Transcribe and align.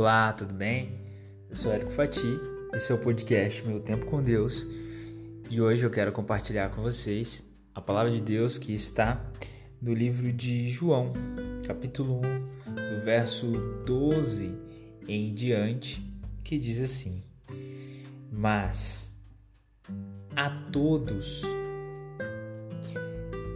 Olá, 0.00 0.32
tudo 0.32 0.54
bem? 0.54 0.98
Eu 1.50 1.54
sou 1.54 1.70
Érico 1.70 1.90
Fati, 1.90 2.40
esse 2.72 2.90
é 2.90 2.94
o 2.94 2.98
podcast 2.98 3.62
Meu 3.68 3.80
Tempo 3.80 4.06
com 4.06 4.22
Deus 4.22 4.66
e 5.50 5.60
hoje 5.60 5.84
eu 5.84 5.90
quero 5.90 6.10
compartilhar 6.10 6.70
com 6.70 6.80
vocês 6.80 7.46
a 7.74 7.82
palavra 7.82 8.10
de 8.10 8.22
Deus 8.22 8.56
que 8.56 8.72
está 8.72 9.22
no 9.78 9.92
livro 9.92 10.32
de 10.32 10.70
João, 10.70 11.12
capítulo 11.66 12.18
1, 12.18 12.20
do 12.96 13.04
verso 13.04 13.52
12 13.84 14.56
em 15.06 15.34
diante, 15.34 16.02
que 16.42 16.58
diz 16.58 16.80
assim: 16.80 17.22
Mas 18.32 19.14
a 20.34 20.48
todos 20.72 21.42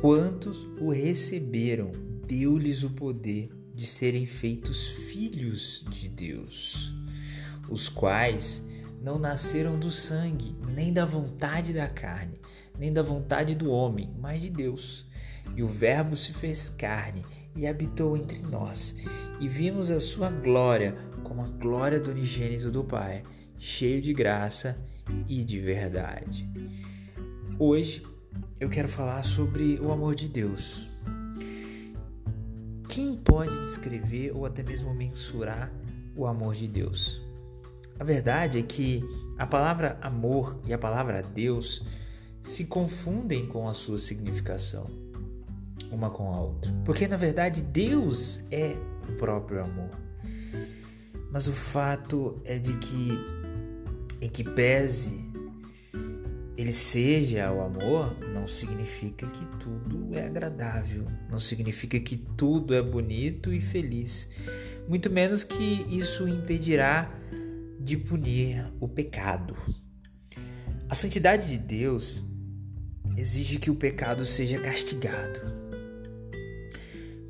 quantos 0.00 0.66
o 0.80 0.88
receberam, 0.90 1.90
deu-lhes 2.26 2.82
o 2.82 2.88
poder 2.88 3.59
de 3.80 3.86
serem 3.86 4.26
feitos 4.26 4.88
filhos 4.88 5.82
de 5.88 6.06
Deus, 6.06 6.92
os 7.66 7.88
quais 7.88 8.62
não 9.00 9.18
nasceram 9.18 9.80
do 9.80 9.90
sangue, 9.90 10.54
nem 10.74 10.92
da 10.92 11.06
vontade 11.06 11.72
da 11.72 11.88
carne, 11.88 12.38
nem 12.78 12.92
da 12.92 13.02
vontade 13.02 13.54
do 13.54 13.70
homem, 13.70 14.14
mas 14.18 14.42
de 14.42 14.50
Deus. 14.50 15.06
E 15.56 15.62
o 15.62 15.66
Verbo 15.66 16.14
se 16.14 16.34
fez 16.34 16.68
carne 16.68 17.24
e 17.56 17.66
habitou 17.66 18.18
entre 18.18 18.40
nós, 18.40 18.98
e 19.40 19.48
vimos 19.48 19.90
a 19.90 19.98
sua 19.98 20.28
glória 20.28 20.94
como 21.24 21.40
a 21.40 21.48
glória 21.48 21.98
do 21.98 22.10
unigênito 22.10 22.70
do 22.70 22.84
Pai, 22.84 23.22
cheio 23.56 24.02
de 24.02 24.12
graça 24.12 24.78
e 25.26 25.42
de 25.42 25.58
verdade. 25.58 26.46
Hoje 27.58 28.02
eu 28.60 28.68
quero 28.68 28.88
falar 28.88 29.22
sobre 29.22 29.80
o 29.80 29.90
amor 29.90 30.14
de 30.14 30.28
Deus. 30.28 30.89
Quem 32.90 33.14
pode 33.14 33.56
descrever 33.60 34.32
ou 34.34 34.44
até 34.44 34.64
mesmo 34.64 34.92
mensurar 34.92 35.70
o 36.16 36.26
amor 36.26 36.56
de 36.56 36.66
Deus? 36.66 37.22
A 38.00 38.02
verdade 38.02 38.58
é 38.58 38.62
que 38.62 39.00
a 39.38 39.46
palavra 39.46 39.96
amor 40.02 40.58
e 40.66 40.72
a 40.72 40.78
palavra 40.78 41.22
Deus 41.22 41.86
se 42.42 42.64
confundem 42.64 43.46
com 43.46 43.68
a 43.68 43.74
sua 43.74 43.96
significação, 43.96 44.90
uma 45.92 46.10
com 46.10 46.34
a 46.34 46.40
outra. 46.40 46.72
Porque 46.84 47.06
na 47.06 47.16
verdade 47.16 47.62
Deus 47.62 48.40
é 48.50 48.74
o 49.08 49.12
próprio 49.12 49.62
amor. 49.62 49.90
Mas 51.30 51.46
o 51.46 51.52
fato 51.52 52.42
é 52.44 52.58
de 52.58 52.76
que, 52.78 53.10
em 54.20 54.28
que 54.28 54.42
pese 54.42 55.29
ele 56.60 56.74
seja 56.74 57.50
o 57.50 57.62
amor, 57.62 58.14
não 58.34 58.46
significa 58.46 59.26
que 59.26 59.46
tudo 59.58 60.14
é 60.14 60.26
agradável, 60.26 61.06
não 61.30 61.38
significa 61.38 61.98
que 61.98 62.18
tudo 62.18 62.74
é 62.74 62.82
bonito 62.82 63.50
e 63.50 63.62
feliz, 63.62 64.28
muito 64.86 65.08
menos 65.08 65.42
que 65.42 65.86
isso 65.88 66.28
impedirá 66.28 67.10
de 67.78 67.96
punir 67.96 68.70
o 68.78 68.86
pecado. 68.86 69.56
A 70.86 70.94
santidade 70.94 71.48
de 71.48 71.56
Deus 71.56 72.22
exige 73.16 73.58
que 73.58 73.70
o 73.70 73.74
pecado 73.74 74.26
seja 74.26 74.60
castigado. 74.60 75.40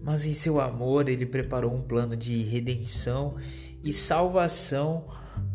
Mas 0.03 0.25
em 0.25 0.34
seu 0.34 0.61
amor, 0.61 1.09
ele 1.09 1.25
preparou 1.25 1.72
um 1.72 1.83
plano 1.83 2.17
de 2.17 2.42
redenção 2.42 3.37
e 3.84 3.92
salvação 3.92 5.06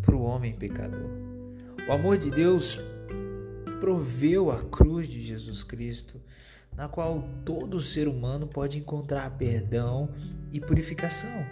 para 0.01 0.15
o 0.15 0.23
homem 0.23 0.53
pecador. 0.53 1.09
O 1.89 1.91
amor 1.91 2.17
de 2.17 2.31
Deus 2.31 2.79
proveu 3.79 4.51
a 4.51 4.61
cruz 4.63 5.07
de 5.07 5.21
Jesus 5.21 5.63
Cristo, 5.63 6.21
na 6.75 6.87
qual 6.87 7.27
todo 7.43 7.81
ser 7.81 8.07
humano 8.07 8.47
pode 8.47 8.77
encontrar 8.77 9.37
perdão 9.37 10.09
e 10.51 10.59
purificação. 10.59 11.45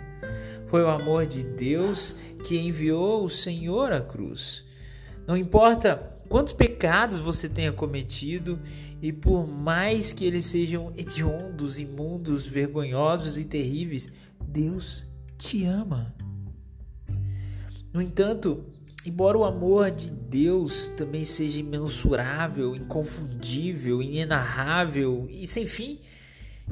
Foi 0.68 0.82
o 0.82 0.90
amor 0.90 1.26
de 1.26 1.44
Deus 1.44 2.16
que 2.44 2.58
enviou 2.58 3.24
o 3.24 3.30
Senhor 3.30 3.94
à 3.94 4.02
cruz. 4.02 4.66
Não 5.26 5.38
importa 5.38 5.96
quantos 6.28 6.52
pecados 6.52 7.20
você 7.20 7.48
tenha 7.48 7.72
cometido, 7.72 8.60
e 9.02 9.14
por 9.14 9.48
mais 9.48 10.12
que 10.12 10.26
eles 10.26 10.46
sejam 10.46 10.92
hediondos, 10.98 11.78
imundos, 11.78 12.48
vergonhosos 12.48 13.38
e 13.38 13.46
terríveis, 13.46 14.10
Deus 14.44 15.06
te 15.38 15.64
ama. 15.66 16.14
No 17.94 18.02
entanto, 18.02 18.66
Embora 19.06 19.38
o 19.38 19.44
amor 19.44 19.92
de 19.92 20.10
Deus 20.10 20.88
também 20.90 21.26
seja 21.26 21.60
imensurável, 21.60 22.74
inconfundível, 22.74 24.02
inenarrável 24.02 25.28
e 25.30 25.46
sem 25.46 25.66
fim, 25.66 26.00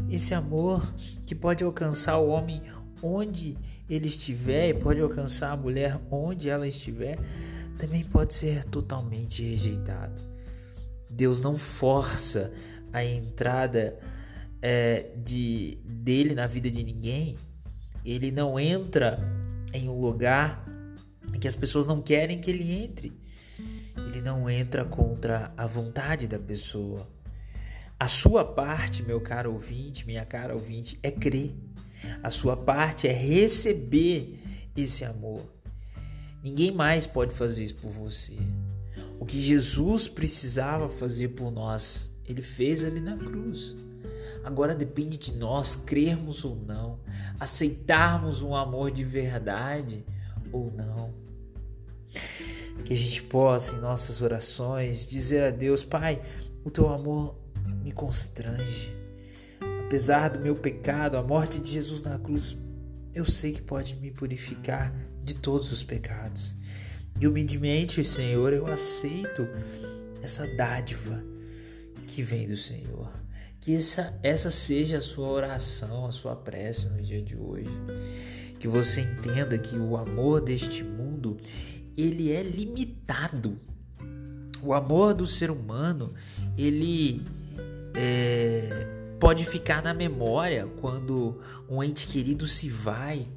esse 0.09 0.33
amor 0.33 0.93
que 1.25 1.35
pode 1.35 1.63
alcançar 1.63 2.17
o 2.17 2.29
homem 2.29 2.61
onde 3.03 3.57
ele 3.89 4.07
estiver 4.07 4.69
e 4.69 4.73
pode 4.73 5.01
alcançar 5.01 5.51
a 5.51 5.57
mulher 5.57 5.99
onde 6.09 6.49
ela 6.49 6.65
estiver, 6.65 7.19
também 7.77 8.03
pode 8.03 8.33
ser 8.33 8.63
totalmente 8.65 9.43
rejeitado. 9.43 10.21
Deus 11.09 11.41
não 11.41 11.57
força 11.57 12.53
a 12.93 13.03
entrada 13.03 13.99
é, 14.61 15.09
de 15.17 15.77
dele 15.83 16.33
na 16.33 16.47
vida 16.47 16.71
de 16.71 16.81
ninguém. 16.81 17.35
Ele 18.05 18.31
não 18.31 18.57
entra 18.57 19.19
em 19.73 19.89
um 19.89 19.99
lugar 19.99 20.65
que 21.41 21.47
as 21.47 21.55
pessoas 21.55 21.87
não 21.87 21.99
querem 21.99 22.39
que 22.39 22.51
ele 22.51 22.71
entre. 22.71 23.11
Ele 23.97 24.21
não 24.21 24.47
entra 24.47 24.85
contra 24.85 25.51
a 25.57 25.65
vontade 25.65 26.27
da 26.27 26.37
pessoa. 26.37 27.07
A 27.99 28.07
sua 28.07 28.45
parte, 28.45 29.01
meu 29.01 29.19
caro 29.19 29.51
ouvinte, 29.51 30.05
minha 30.05 30.23
cara 30.23 30.53
ouvinte, 30.53 30.99
é 31.01 31.09
crer. 31.09 31.55
A 32.21 32.29
sua 32.29 32.55
parte 32.55 33.07
é 33.07 33.11
receber 33.11 34.39
esse 34.77 35.03
amor. 35.03 35.41
Ninguém 36.43 36.71
mais 36.71 37.07
pode 37.07 37.33
fazer 37.33 37.63
isso 37.63 37.75
por 37.75 37.91
você. 37.91 38.37
O 39.19 39.25
que 39.25 39.39
Jesus 39.41 40.07
precisava 40.07 40.89
fazer 40.89 41.29
por 41.29 41.51
nós, 41.51 42.15
ele 42.27 42.43
fez 42.43 42.83
ali 42.83 42.99
na 42.99 43.17
cruz. 43.17 43.75
Agora 44.43 44.75
depende 44.75 45.17
de 45.17 45.33
nós 45.33 45.75
crermos 45.75 46.45
ou 46.45 46.55
não, 46.55 46.99
aceitarmos 47.39 48.43
um 48.43 48.55
amor 48.55 48.91
de 48.91 49.03
verdade 49.03 50.03
ou 50.51 50.71
não. 50.71 51.30
Que 52.85 52.93
a 52.93 52.97
gente 52.97 53.21
possa, 53.23 53.75
em 53.75 53.79
nossas 53.79 54.21
orações, 54.21 55.05
dizer 55.05 55.43
a 55.43 55.49
Deus: 55.49 55.83
Pai, 55.83 56.21
o 56.63 56.71
teu 56.71 56.89
amor 56.89 57.35
me 57.83 57.91
constrange. 57.91 58.95
Apesar 59.85 60.29
do 60.29 60.39
meu 60.39 60.55
pecado, 60.55 61.17
a 61.17 61.23
morte 61.23 61.59
de 61.59 61.71
Jesus 61.71 62.01
na 62.03 62.17
cruz, 62.17 62.57
eu 63.13 63.25
sei 63.25 63.51
que 63.51 63.61
pode 63.61 63.95
me 63.95 64.09
purificar 64.09 64.93
de 65.23 65.35
todos 65.35 65.71
os 65.71 65.83
pecados. 65.83 66.55
E 67.19 67.27
humildemente, 67.27 68.03
Senhor, 68.05 68.53
eu 68.53 68.65
aceito 68.67 69.47
essa 70.21 70.47
dádiva 70.55 71.23
que 72.07 72.23
vem 72.23 72.47
do 72.47 72.57
Senhor. 72.57 73.11
Que 73.59 73.75
essa, 73.75 74.17
essa 74.23 74.49
seja 74.49 74.97
a 74.97 75.01
sua 75.01 75.27
oração, 75.27 76.05
a 76.05 76.11
sua 76.11 76.35
prece 76.35 76.87
no 76.87 77.01
dia 77.01 77.21
de 77.21 77.35
hoje. 77.35 77.71
Que 78.59 78.67
você 78.67 79.01
entenda 79.01 79.57
que 79.57 79.75
o 79.75 79.97
amor 79.97 80.41
deste 80.41 80.83
mundo 80.83 81.37
ele 82.01 82.31
é 82.31 82.41
limitado. 82.41 83.57
O 84.63 84.73
amor 84.73 85.13
do 85.13 85.25
ser 85.25 85.49
humano, 85.49 86.13
ele 86.57 87.21
é, 87.95 88.87
pode 89.19 89.45
ficar 89.45 89.81
na 89.81 89.93
memória 89.93 90.67
quando 90.79 91.39
um 91.69 91.83
ente 91.83 92.07
querido 92.07 92.47
se 92.47 92.69
vai. 92.69 93.27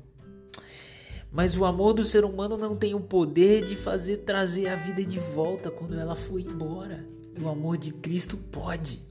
Mas 1.31 1.57
o 1.57 1.65
amor 1.65 1.95
do 1.95 2.05
ser 2.05 2.25
humano 2.25 2.57
não 2.57 2.77
tem 2.77 2.95
o 2.95 3.01
poder 3.01 3.65
de 3.65 3.77
fazer 3.77 4.19
trazer 4.19 4.69
a 4.69 4.77
vida 4.77 5.03
de 5.05 5.19
volta 5.19 5.71
quando 5.71 5.99
ela 5.99 6.15
foi 6.15 6.43
embora. 6.43 7.05
E 7.37 7.43
o 7.43 7.49
amor 7.49 7.77
de 7.77 7.93
Cristo 7.93 8.37
pode. 8.37 9.03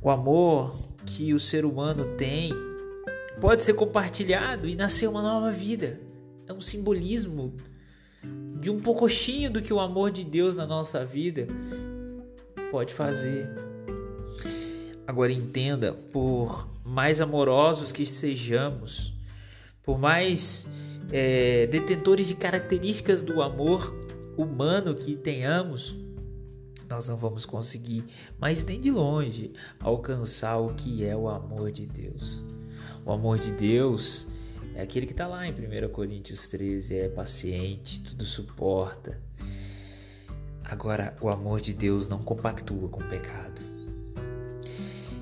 O 0.00 0.10
amor 0.10 0.76
que 1.04 1.34
o 1.34 1.40
ser 1.40 1.64
humano 1.64 2.14
tem 2.16 2.52
pode 3.40 3.62
ser 3.62 3.74
compartilhado 3.74 4.68
e 4.68 4.76
nascer 4.76 5.08
uma 5.08 5.22
nova 5.22 5.50
vida 5.50 5.98
é 6.46 6.52
um 6.52 6.60
simbolismo 6.60 7.54
de 8.60 8.70
um 8.70 8.78
pouquinho 8.78 9.50
do 9.50 9.62
que 9.62 9.72
o 9.72 9.80
amor 9.80 10.10
de 10.10 10.24
Deus 10.24 10.54
na 10.56 10.66
nossa 10.66 11.04
vida 11.04 11.46
pode 12.70 12.92
fazer. 12.92 13.48
Agora 15.06 15.32
entenda, 15.32 15.92
por 15.92 16.68
mais 16.84 17.20
amorosos 17.20 17.92
que 17.92 18.06
sejamos, 18.06 19.12
por 19.82 19.98
mais 19.98 20.66
é, 21.12 21.66
detentores 21.66 22.26
de 22.26 22.34
características 22.34 23.20
do 23.20 23.42
amor 23.42 23.94
humano 24.36 24.94
que 24.94 25.14
tenhamos, 25.14 25.96
nós 26.88 27.08
não 27.08 27.16
vamos 27.16 27.44
conseguir, 27.46 28.04
mas 28.38 28.64
nem 28.64 28.80
de 28.80 28.90
longe, 28.90 29.52
alcançar 29.80 30.58
o 30.58 30.74
que 30.74 31.04
é 31.04 31.16
o 31.16 31.28
amor 31.28 31.70
de 31.70 31.86
Deus. 31.86 32.42
O 33.04 33.12
amor 33.12 33.38
de 33.38 33.52
Deus 33.52 34.26
é 34.74 34.82
aquele 34.82 35.06
que 35.06 35.12
está 35.12 35.26
lá 35.26 35.46
em 35.46 35.52
1 35.52 35.88
Coríntios 35.90 36.48
13, 36.48 36.96
é 36.96 37.08
paciente, 37.08 38.02
tudo 38.02 38.24
suporta. 38.24 39.20
Agora, 40.64 41.16
o 41.20 41.28
amor 41.28 41.60
de 41.60 41.72
Deus 41.72 42.08
não 42.08 42.18
compactua 42.18 42.88
com 42.88 43.00
o 43.00 43.08
pecado. 43.08 43.60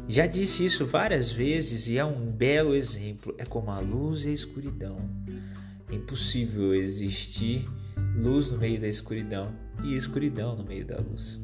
Já 0.09 0.27
disse 0.27 0.65
isso 0.65 0.87
várias 0.87 1.31
vezes 1.31 1.87
e 1.87 1.99
é 1.99 2.05
um 2.05 2.31
belo 2.31 2.75
exemplo. 2.75 3.35
É 3.39 3.45
como 3.45 3.71
a 3.71 3.79
luz 3.79 4.25
e 4.25 4.29
a 4.29 4.33
escuridão. 4.33 4.99
É 5.91 5.95
impossível 5.95 6.75
existir 6.75 7.69
luz 8.17 8.51
no 8.51 8.59
meio 8.59 8.81
da 8.81 8.89
escuridão 8.89 9.55
e 9.83 9.97
escuridão 9.97 10.57
no 10.57 10.65
meio 10.65 10.85
da 10.85 10.99
luz. 10.99 11.41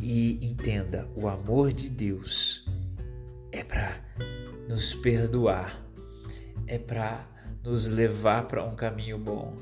E 0.00 0.38
entenda, 0.42 1.08
o 1.14 1.28
amor 1.28 1.72
de 1.72 1.88
Deus 1.88 2.66
é 3.52 3.62
para 3.62 4.00
nos 4.68 4.94
perdoar, 4.94 5.80
é 6.66 6.78
para 6.78 7.26
nos 7.62 7.88
levar 7.88 8.48
para 8.48 8.64
um 8.64 8.74
caminho 8.74 9.18
bom, 9.18 9.56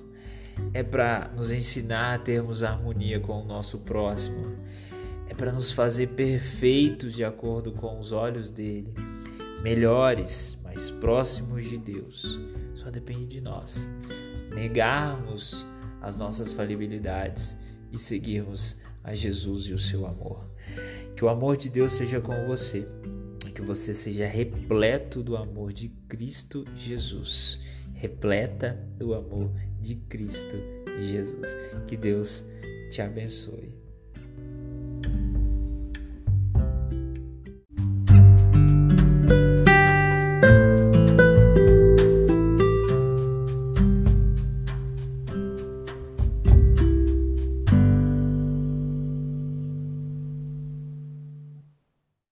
é 0.73 0.83
para 0.83 1.31
nos 1.35 1.51
ensinar 1.51 2.15
a 2.15 2.19
termos 2.19 2.63
harmonia 2.63 3.21
com 3.21 3.41
o 3.41 3.45
nosso 3.45 3.79
próximo, 3.79 4.57
é 5.29 5.35
para 5.35 5.53
nos 5.53 5.73
fazer 5.73 6.09
perfeitos 6.09 7.15
de 7.15 7.25
acordo 7.25 7.73
com 7.73 7.99
os 7.99 8.13
olhos 8.13 8.51
dele, 8.51 8.93
melhores, 9.63 10.59
mais 10.65 10.91
próximos 10.91 11.65
de 11.65 11.79
Deus. 11.79 12.39
Só 12.75 12.91
depende 12.91 13.27
de 13.27 13.41
nós. 13.41 13.87
Negarmos 14.55 15.65
as 16.01 16.17
nossas 16.17 16.53
falibilidades 16.53 17.57
e 17.93 17.99
seguirmos 17.99 18.81
a 19.05 19.15
Jesus 19.15 19.67
e 19.67 19.73
o 19.73 19.79
seu 19.79 20.07
amor. 20.07 20.45
Que 21.15 21.25
o 21.25 21.29
amor 21.29 21.57
de 21.57 21.69
Deus 21.69 21.93
seja 21.93 22.21
com 22.21 22.47
você, 22.47 22.89
que 23.51 23.63
você 23.63 23.95
seja 23.95 24.27
repleto 24.27 25.23
do 25.23 25.37
amor 25.37 25.73
de 25.73 25.89
Cristo 26.09 26.65
Jesus. 26.77 27.61
Repleta 27.95 28.79
do 28.97 29.15
amor 29.15 29.53
de 29.81 29.97
Cristo 29.97 30.57
Jesus. 31.01 31.49
Que 31.87 31.97
Deus 31.97 32.43
te 32.91 33.03
abençoe. 33.03 33.79